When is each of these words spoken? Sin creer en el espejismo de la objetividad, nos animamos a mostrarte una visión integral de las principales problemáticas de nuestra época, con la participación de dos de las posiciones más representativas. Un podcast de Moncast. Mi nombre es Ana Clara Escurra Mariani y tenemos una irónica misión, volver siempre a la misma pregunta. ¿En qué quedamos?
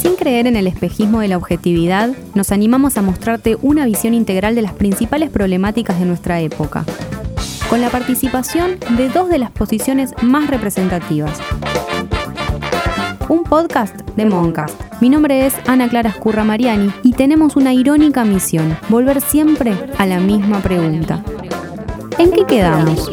Sin 0.00 0.16
creer 0.16 0.46
en 0.46 0.56
el 0.56 0.66
espejismo 0.66 1.20
de 1.20 1.28
la 1.28 1.36
objetividad, 1.36 2.10
nos 2.34 2.52
animamos 2.52 2.96
a 2.96 3.02
mostrarte 3.02 3.56
una 3.62 3.84
visión 3.86 4.14
integral 4.14 4.54
de 4.54 4.62
las 4.62 4.72
principales 4.72 5.30
problemáticas 5.30 5.98
de 5.98 6.06
nuestra 6.06 6.40
época, 6.40 6.84
con 7.68 7.80
la 7.80 7.90
participación 7.90 8.78
de 8.96 9.08
dos 9.08 9.28
de 9.28 9.38
las 9.38 9.50
posiciones 9.50 10.12
más 10.22 10.48
representativas. 10.48 11.38
Un 13.28 13.44
podcast 13.44 13.94
de 14.16 14.24
Moncast. 14.24 14.80
Mi 15.00 15.10
nombre 15.10 15.44
es 15.44 15.54
Ana 15.66 15.88
Clara 15.88 16.08
Escurra 16.08 16.44
Mariani 16.44 16.90
y 17.02 17.12
tenemos 17.12 17.56
una 17.56 17.74
irónica 17.74 18.24
misión, 18.24 18.76
volver 18.88 19.20
siempre 19.20 19.74
a 19.98 20.06
la 20.06 20.18
misma 20.18 20.60
pregunta. 20.60 21.22
¿En 22.18 22.32
qué 22.32 22.44
quedamos? 22.46 23.10